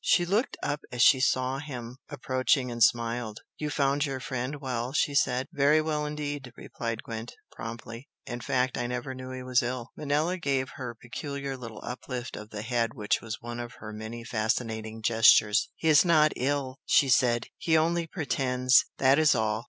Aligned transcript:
She 0.03 0.25
looked 0.25 0.57
up 0.63 0.81
as 0.91 1.03
she 1.03 1.19
saw 1.19 1.59
him 1.59 1.97
approaching 2.09 2.71
and 2.71 2.83
smiled. 2.83 3.41
"You 3.59 3.69
found 3.69 4.03
your 4.03 4.19
friend 4.19 4.59
well?" 4.59 4.93
she 4.93 5.13
said. 5.13 5.47
"Very 5.53 5.79
well, 5.79 6.07
indeed!" 6.07 6.51
replied 6.57 7.03
Gwent, 7.03 7.35
promptly 7.51 8.09
"In 8.25 8.41
fact, 8.41 8.79
I 8.79 8.87
never 8.87 9.13
knew 9.13 9.29
he 9.29 9.43
was 9.43 9.61
ill!" 9.61 9.91
Manella 9.95 10.39
gave 10.39 10.69
her 10.71 10.95
peculiar 10.95 11.55
little 11.55 11.81
uplift 11.83 12.35
of 12.35 12.49
the 12.49 12.63
head 12.63 12.95
which 12.95 13.21
was 13.21 13.37
one 13.41 13.59
of 13.59 13.73
her 13.73 13.93
many 13.93 14.23
fascinating 14.23 15.03
gestures. 15.03 15.69
"He 15.75 15.87
is 15.87 16.03
not 16.03 16.31
ill" 16.35 16.79
she 16.83 17.07
said 17.07 17.45
"He 17.59 17.77
only 17.77 18.07
pretends! 18.07 18.85
That 18.97 19.19
is 19.19 19.35
all! 19.35 19.59